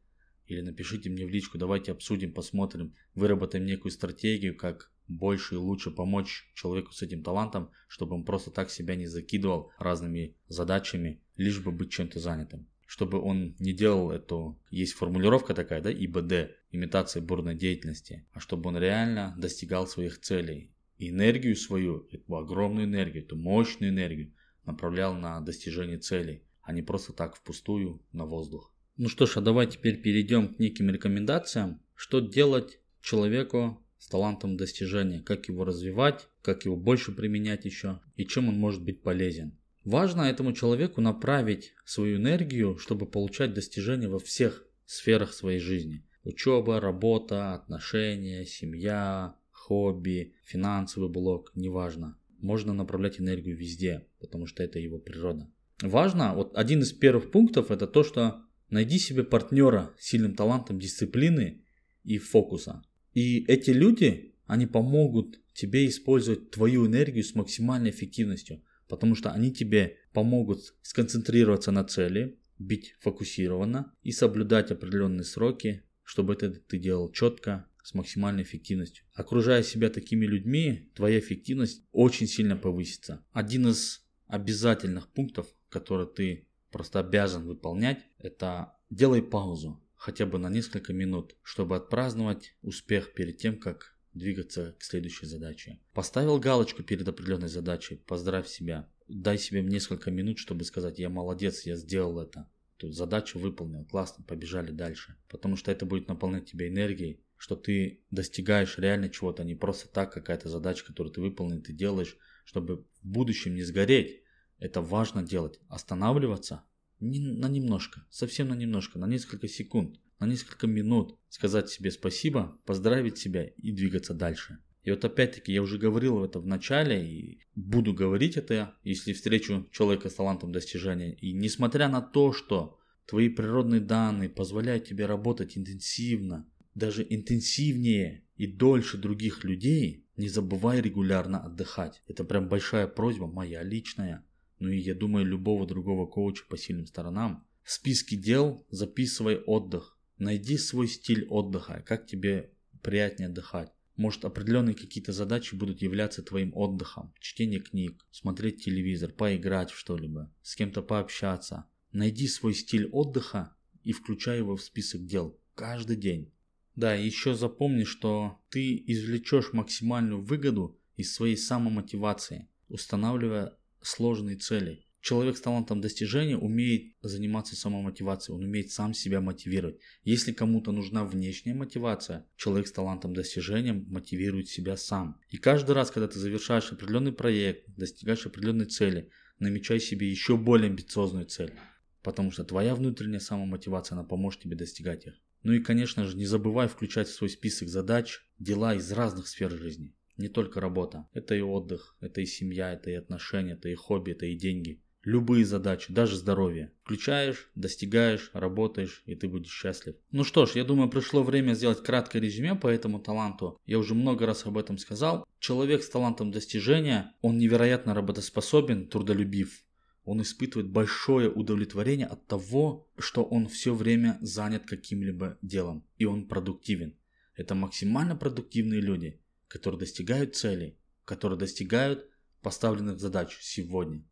или 0.48 0.62
напишите 0.62 1.10
мне 1.10 1.26
в 1.26 1.30
личку, 1.30 1.58
давайте 1.58 1.92
обсудим, 1.92 2.34
посмотрим, 2.34 2.96
выработаем 3.14 3.66
некую 3.66 3.92
стратегию, 3.92 4.58
как 4.58 4.92
больше 5.08 5.56
и 5.56 5.58
лучше 5.58 5.92
помочь 5.92 6.50
человеку 6.54 6.94
с 6.94 7.02
этим 7.02 7.24
талантом, 7.24 7.70
чтобы 7.88 8.16
он 8.16 8.24
просто 8.24 8.52
так 8.52 8.70
себя 8.70 8.96
не 8.96 9.06
закидывал 9.06 9.72
разными 9.78 10.36
задачами, 10.48 11.22
лишь 11.36 11.60
бы 11.60 11.72
быть 11.72 11.92
чем-то 11.92 12.20
занятым. 12.20 12.68
Чтобы 12.86 13.20
он 13.20 13.56
не 13.60 13.74
делал 13.74 14.12
эту, 14.12 14.58
есть 14.70 14.94
формулировка 14.94 15.54
такая, 15.54 15.82
да, 15.82 15.92
ИБД, 15.92 16.56
имитация 16.72 17.22
бурной 17.22 17.56
деятельности, 17.56 18.26
а 18.32 18.40
чтобы 18.40 18.70
он 18.70 18.78
реально 18.78 19.36
достигал 19.38 19.88
своих 19.88 20.22
целей. 20.22 20.72
Энергию 20.98 21.56
свою, 21.58 22.08
эту 22.12 22.38
огромную 22.38 22.86
энергию, 22.86 23.24
эту 23.26 23.36
мощную 23.36 23.92
энергию 23.92 24.34
направлял 24.66 25.14
на 25.16 25.42
достижение 25.42 25.98
целей, 25.98 26.47
а 26.68 26.74
не 26.74 26.82
просто 26.82 27.14
так 27.14 27.38
впустую 27.38 28.02
на 28.12 28.26
воздух. 28.26 28.74
Ну 28.98 29.08
что 29.08 29.26
ж, 29.26 29.38
а 29.38 29.42
давай 29.42 29.68
теперь 29.68 30.02
перейдем 30.02 30.54
к 30.54 30.60
неким 30.60 30.90
рекомендациям, 30.90 31.82
что 31.96 32.20
делать 32.20 32.82
человеку 33.02 33.82
с 33.98 34.08
талантом 34.08 34.58
достижения, 34.58 35.22
как 35.22 35.48
его 35.48 35.64
развивать, 35.64 36.28
как 36.42 36.66
его 36.66 36.76
больше 36.76 37.14
применять 37.14 37.64
еще 37.64 38.02
и 38.18 38.26
чем 38.26 38.50
он 38.50 38.60
может 38.60 38.84
быть 38.84 39.02
полезен. 39.02 39.58
Важно 39.86 40.24
этому 40.24 40.52
человеку 40.52 41.00
направить 41.00 41.74
свою 41.86 42.18
энергию, 42.18 42.78
чтобы 42.78 43.06
получать 43.06 43.54
достижения 43.54 44.10
во 44.10 44.20
всех 44.20 44.68
сферах 44.86 45.34
своей 45.34 45.60
жизни. 45.60 46.04
Учеба, 46.26 46.82
работа, 46.82 47.54
отношения, 47.54 48.46
семья, 48.46 49.38
хобби, 49.52 50.36
финансовый 50.44 51.10
блок, 51.10 51.54
неважно. 51.56 52.18
Можно 52.40 52.74
направлять 52.74 53.22
энергию 53.22 53.56
везде, 53.56 54.06
потому 54.20 54.48
что 54.48 54.64
это 54.64 54.80
его 54.80 55.00
природа. 55.00 55.50
Важно, 55.82 56.34
вот 56.34 56.56
один 56.56 56.82
из 56.82 56.92
первых 56.92 57.32
пунктов 57.32 57.72
это 57.72 57.88
то, 57.88 58.04
что 58.04 58.42
найди 58.70 58.98
себе 58.98 59.24
партнера 59.24 59.94
с 60.00 60.08
сильным 60.08 60.36
талантом 60.36 60.80
дисциплины 60.80 61.64
и 62.04 62.18
фокуса. 62.18 62.84
И 63.14 63.46
эти 63.46 63.72
люди, 63.72 64.36
они 64.46 64.66
помогут 64.66 65.40
тебе 65.54 65.88
использовать 65.88 66.52
твою 66.52 66.88
энергию 66.88 67.24
с 67.24 67.36
максимальной 67.36 67.92
эффективностью, 67.92 68.64
потому 68.88 69.16
что 69.16 69.32
они 69.32 69.52
тебе 69.52 69.98
помогут 70.14 70.76
сконцентрироваться 70.82 71.72
на 71.72 71.84
цели, 71.84 72.40
быть 72.58 72.96
фокусированно 73.02 73.94
и 74.02 74.12
соблюдать 74.12 74.72
определенные 74.72 75.26
сроки, 75.26 75.84
чтобы 76.04 76.34
это 76.34 76.50
ты 76.52 76.80
делал 76.80 77.12
четко, 77.12 77.68
с 77.88 77.94
максимальной 77.94 78.44
эффективностью. 78.44 79.06
Окружая 79.14 79.64
себя 79.64 79.90
такими 79.90 80.26
людьми, 80.26 80.92
твоя 80.94 81.20
эффективность 81.20 81.84
очень 81.94 82.28
сильно 82.28 82.58
повысится. 82.58 83.26
Один 83.32 83.70
из 83.70 84.06
обязательных 84.26 85.08
пунктов, 85.08 85.48
который 85.70 86.08
ты 86.08 86.48
просто 86.72 87.00
обязан 87.00 87.46
выполнять, 87.46 88.06
это 88.20 88.74
делай 88.90 89.22
паузу 89.22 89.82
хотя 89.98 90.26
бы 90.26 90.38
на 90.38 90.50
несколько 90.50 90.94
минут, 90.94 91.36
чтобы 91.42 91.76
отпраздновать 91.76 92.56
успех 92.62 93.14
перед 93.14 93.38
тем, 93.38 93.60
как 93.60 93.96
двигаться 94.14 94.76
к 94.80 94.84
следующей 94.84 95.26
задаче. 95.26 95.80
Поставил 95.94 96.40
галочку 96.40 96.84
перед 96.84 97.08
определенной 97.08 97.50
задачей, 97.50 97.96
поздравь 97.96 98.48
себя. 98.48 98.90
Дай 99.08 99.38
себе 99.38 99.62
несколько 99.62 100.12
минут, 100.12 100.38
чтобы 100.38 100.64
сказать, 100.64 101.00
я 101.00 101.10
молодец, 101.10 101.66
я 101.66 101.76
сделал 101.76 102.20
это. 102.20 102.50
Тут 102.78 102.96
задачу 102.96 103.40
выполнил, 103.40 103.86
классно, 103.86 104.24
побежали 104.24 104.72
дальше. 104.72 105.18
Потому 105.30 105.56
что 105.56 105.72
это 105.72 105.86
будет 105.86 106.08
наполнять 106.08 106.46
тебя 106.46 106.68
энергией, 106.68 107.22
что 107.38 107.56
ты 107.56 108.04
достигаешь 108.12 108.78
реально 108.78 109.10
чего-то, 109.10 109.44
а 109.44 109.46
не 109.46 109.56
просто 109.56 109.88
так 109.88 110.14
какая-то 110.14 110.50
задача, 110.50 110.86
которую 110.86 111.14
ты 111.14 111.22
выполнил, 111.22 111.62
ты 111.62 111.74
делаешь, 111.74 112.18
чтобы 112.46 112.86
в 113.02 113.08
будущем 113.08 113.56
не 113.56 113.64
сгореть. 113.64 114.22
Это 114.60 114.82
важно 114.82 115.24
делать. 115.24 115.60
Останавливаться 115.70 116.64
не, 117.00 117.20
на 117.20 117.48
немножко, 117.48 118.06
совсем 118.10 118.50
на 118.50 118.54
немножко, 118.56 118.98
на 118.98 119.06
несколько 119.06 119.48
секунд, 119.48 120.00
на 120.20 120.26
несколько 120.26 120.68
минут 120.68 121.18
сказать 121.30 121.70
себе 121.70 121.92
спасибо, 121.92 122.60
поздравить 122.66 123.18
себя 123.18 123.46
и 123.46 123.72
двигаться 123.72 124.14
дальше. 124.14 124.60
И 124.84 124.90
вот 124.90 125.04
опять-таки 125.04 125.52
я 125.52 125.62
уже 125.62 125.78
говорил 125.78 126.24
это 126.24 126.40
в 126.40 126.48
начале 126.48 127.06
и 127.06 127.42
буду 127.56 127.94
говорить 127.94 128.38
это, 128.38 128.74
если 128.84 129.12
встречу 129.12 129.68
человека 129.72 130.10
с 130.10 130.16
талантом 130.16 130.54
достижения. 130.54 131.14
И 131.16 131.34
несмотря 131.34 131.90
на 131.90 132.02
то, 132.02 132.32
что 132.32 132.80
твои 133.06 133.28
природные 133.28 133.82
данные 133.82 134.30
позволяют 134.30 134.86
тебе 134.86 135.06
работать 135.06 135.58
интенсивно, 135.58 136.50
даже 136.74 137.06
интенсивнее 137.08 138.24
и 138.38 138.48
дольше 138.48 138.98
других 138.98 139.44
людей, 139.44 140.06
не 140.16 140.30
забывай 140.30 140.80
регулярно 140.80 141.44
отдыхать. 141.44 142.02
Это 142.08 142.24
прям 142.24 142.48
большая 142.48 142.88
просьба 142.88 143.28
моя 143.28 143.64
личная 143.64 144.26
ну 144.60 144.70
и 144.70 144.78
я 144.78 144.96
думаю 144.96 145.26
любого 145.26 145.68
другого 145.68 146.06
коуча 146.06 146.44
по 146.48 146.58
сильным 146.58 146.86
сторонам. 146.86 147.46
В 147.64 147.72
списке 147.72 148.16
дел 148.16 148.66
записывай 148.70 149.38
отдых. 149.38 149.98
Найди 150.18 150.58
свой 150.58 150.88
стиль 150.88 151.26
отдыха, 151.28 151.84
как 151.86 152.08
тебе 152.08 152.52
приятнее 152.82 153.28
отдыхать. 153.28 153.72
Может 153.98 154.26
определенные 154.26 154.76
какие-то 154.76 155.12
задачи 155.12 155.56
будут 155.56 155.82
являться 155.82 156.22
твоим 156.22 156.52
отдыхом. 156.56 157.14
Чтение 157.20 157.60
книг, 157.60 158.06
смотреть 158.12 158.64
телевизор, 158.64 159.12
поиграть 159.12 159.72
в 159.72 159.78
что-либо, 159.78 160.32
с 160.44 160.56
кем-то 160.56 160.82
пообщаться. 160.82 161.66
Найди 161.92 162.28
свой 162.28 162.54
стиль 162.54 162.88
отдыха 162.92 163.56
и 163.84 163.92
включай 163.92 164.38
его 164.38 164.56
в 164.56 164.62
список 164.62 165.06
дел 165.06 165.40
каждый 165.56 165.98
день. 165.98 166.32
Да, 166.76 166.94
еще 166.94 167.34
запомни, 167.34 167.84
что 167.84 168.40
ты 168.50 168.84
извлечешь 168.86 169.52
максимальную 169.52 170.22
выгоду 170.22 170.80
из 170.96 171.14
своей 171.14 171.36
самомотивации, 171.36 172.48
устанавливая 172.70 173.57
сложные 173.82 174.38
цели. 174.38 174.84
Человек 175.00 175.38
с 175.38 175.42
талантом 175.42 175.80
достижения 175.80 176.38
умеет 176.38 176.94
заниматься 177.02 177.56
самомотивацией, 177.56 178.36
он 178.36 178.44
умеет 178.44 178.72
сам 178.72 178.94
себя 178.94 179.22
мотивировать. 179.22 179.78
Если 180.04 180.34
кому-то 180.34 180.72
нужна 180.72 181.06
внешняя 181.06 181.54
мотивация, 181.54 182.26
человек 182.36 182.68
с 182.68 182.74
талантом 182.74 183.14
достижения 183.14 183.74
мотивирует 183.74 184.50
себя 184.50 184.76
сам. 184.76 185.22
И 185.30 185.38
каждый 185.38 185.76
раз, 185.76 185.92
когда 185.92 186.08
ты 186.08 186.20
завершаешь 186.20 186.72
определенный 186.72 187.14
проект, 187.14 187.70
достигаешь 187.76 188.26
определенной 188.26 188.66
цели, 188.66 189.10
намечай 189.40 189.80
себе 189.80 190.10
еще 190.10 190.36
более 190.36 190.70
амбициозную 190.70 191.26
цель. 191.26 191.54
Потому 192.02 192.32
что 192.32 192.44
твоя 192.44 192.76
внутренняя 192.76 193.20
самомотивация, 193.20 193.96
она 193.96 194.04
поможет 194.04 194.42
тебе 194.42 194.56
достигать 194.56 195.06
их. 195.06 195.14
Ну 195.44 195.54
и, 195.54 195.62
конечно 195.62 196.06
же, 196.06 196.18
не 196.18 196.26
забывай 196.26 196.68
включать 196.68 197.08
в 197.08 197.14
свой 197.14 197.30
список 197.30 197.70
задач 197.70 198.20
дела 198.40 198.76
из 198.76 198.92
разных 198.92 199.28
сфер 199.28 199.52
жизни. 199.52 199.94
Не 200.18 200.28
только 200.30 200.60
работа. 200.60 201.08
Это 201.14 201.36
и 201.36 201.42
отдых, 201.42 201.96
это 202.00 202.22
и 202.22 202.26
семья, 202.26 202.74
это 202.74 202.90
и 202.90 202.96
отношения, 202.96 203.54
это 203.54 203.70
и 203.70 203.76
хобби, 203.76 204.12
это 204.12 204.26
и 204.26 204.36
деньги. 204.36 204.82
Любые 205.04 205.46
задачи, 205.46 205.94
даже 205.94 206.18
здоровье. 206.18 206.74
Включаешь, 206.84 207.50
достигаешь, 207.56 208.30
работаешь, 208.34 209.04
и 209.06 209.16
ты 209.16 209.30
будешь 209.30 209.52
счастлив. 209.52 209.96
Ну 210.12 210.26
что 210.26 210.46
ж, 210.46 210.56
я 210.56 210.66
думаю, 210.66 210.90
пришло 210.90 211.24
время 211.24 211.54
сделать 211.54 211.82
краткое 211.82 212.20
резюме 212.20 212.56
по 212.56 212.68
этому 212.68 213.00
таланту. 213.00 213.58
Я 213.66 213.80
уже 213.80 213.94
много 213.94 214.26
раз 214.26 214.46
об 214.46 214.58
этом 214.58 214.78
сказал. 214.78 215.26
Человек 215.40 215.84
с 215.84 215.90
талантом 215.90 216.32
достижения, 216.32 217.14
он 217.22 217.38
невероятно 217.38 217.94
работоспособен, 217.94 218.88
трудолюбив. 218.88 219.64
Он 220.04 220.22
испытывает 220.22 220.70
большое 220.70 221.30
удовлетворение 221.30 222.08
от 222.08 222.26
того, 222.28 222.90
что 222.98 223.24
он 223.24 223.48
все 223.48 223.74
время 223.74 224.18
занят 224.22 224.66
каким-либо 224.66 225.38
делом. 225.42 225.86
И 225.98 226.06
он 226.06 226.28
продуктивен. 226.28 226.96
Это 227.36 227.56
максимально 227.56 228.16
продуктивные 228.16 228.82
люди, 228.82 229.22
которые 229.48 229.80
достигают 229.80 230.36
целей, 230.36 230.78
которые 231.06 231.40
достигают 231.40 232.08
поставленных 232.42 233.00
задач 233.00 233.38
сегодня 233.42 234.04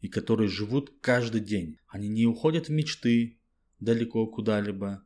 и 0.00 0.08
которые 0.08 0.48
живут 0.48 0.94
каждый 1.00 1.40
день. 1.40 1.78
Они 1.88 2.08
не 2.08 2.26
уходят 2.26 2.68
в 2.68 2.72
мечты 2.72 3.38
далеко 3.80 4.26
куда-либо 4.26 5.04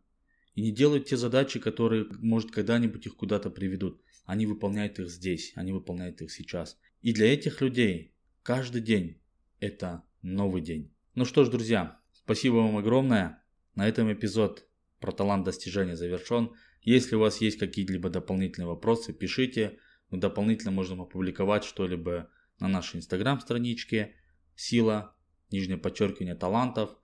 и 0.54 0.62
не 0.62 0.72
делают 0.72 1.06
те 1.06 1.16
задачи, 1.16 1.58
которые, 1.58 2.06
может, 2.18 2.50
когда-нибудь 2.50 3.06
их 3.06 3.16
куда-то 3.16 3.50
приведут. 3.50 4.00
Они 4.24 4.46
выполняют 4.46 4.98
их 4.98 5.08
здесь, 5.08 5.52
они 5.56 5.72
выполняют 5.72 6.20
их 6.20 6.30
сейчас. 6.30 6.78
И 7.02 7.12
для 7.12 7.32
этих 7.32 7.60
людей 7.60 8.14
каждый 8.42 8.82
день 8.82 9.20
это 9.58 10.04
новый 10.22 10.62
день. 10.62 10.92
Ну 11.14 11.24
что 11.24 11.44
ж, 11.44 11.48
друзья, 11.48 11.98
спасибо 12.12 12.56
вам 12.56 12.76
огромное. 12.76 13.42
На 13.74 13.88
этом 13.88 14.12
эпизод 14.12 14.66
про 15.00 15.12
талант 15.12 15.44
достижения 15.44 15.96
завершен. 15.96 16.52
Если 16.82 17.14
у 17.16 17.20
вас 17.20 17.40
есть 17.40 17.58
какие-либо 17.58 18.08
дополнительные 18.08 18.66
вопросы, 18.68 19.12
пишите. 19.12 19.78
Мы 20.10 20.18
дополнительно 20.18 20.70
можем 20.70 21.00
опубликовать 21.02 21.64
что-либо 21.64 22.30
на 22.58 22.68
нашей 22.68 22.96
инстаграм-страничке 22.96 24.14
сила, 24.54 25.14
нижнее 25.50 25.78
подчеркивание 25.78 26.34
талантов. 26.34 26.96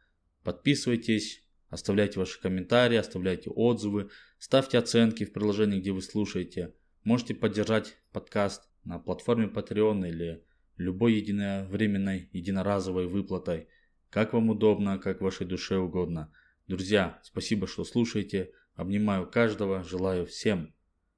Подписывайтесь, 0.42 1.45
оставляйте 1.68 2.18
ваши 2.18 2.40
комментарии, 2.40 2.97
оставляйте 2.97 3.50
отзывы, 3.50 4.11
ставьте 4.38 4.78
оценки 4.78 5.25
в 5.25 5.33
приложении, 5.33 5.80
где 5.80 5.92
вы 5.92 6.02
слушаете. 6.02 6.75
Можете 7.04 7.35
поддержать 7.35 7.97
подкаст 8.12 8.68
на 8.85 8.99
платформе 8.99 9.47
Patreon 9.47 10.09
или 10.09 10.45
любой 10.76 11.14
единовременной, 11.14 12.28
единоразовой 12.33 13.06
выплатой. 13.06 13.68
Как 14.11 14.33
вам 14.33 14.50
удобно, 14.50 14.99
как 14.99 15.21
вашей 15.21 15.47
душе 15.47 15.76
угодно. 15.76 16.33
Друзья, 16.66 17.21
спасибо, 17.23 17.66
что 17.66 17.85
слушаете. 17.85 18.52
Обнимаю 18.76 19.28
каждого, 19.28 19.83
желаю 19.83 20.26
всем 20.26 20.73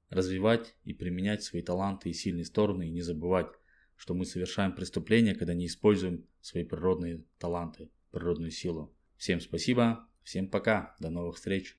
развивать 0.09 0.75
и 0.85 0.95
применять 0.95 1.43
свои 1.43 1.61
таланты 1.61 2.09
и 2.11 2.15
сильные 2.15 2.47
стороны 2.47 2.89
и 2.89 2.91
не 2.91 3.03
забывать 3.03 3.49
что 3.99 4.15
мы 4.15 4.25
совершаем 4.25 4.75
преступление, 4.75 5.35
когда 5.35 5.55
не 5.55 5.67
используем 5.67 6.25
свои 6.41 6.65
природные 6.65 7.25
таланты, 7.39 7.91
природную 8.13 8.53
силу. 8.53 8.95
Всем 9.17 9.41
спасибо, 9.41 10.09
всем 10.23 10.49
пока, 10.49 10.95
до 11.01 11.11
новых 11.11 11.37
встреч. 11.37 11.67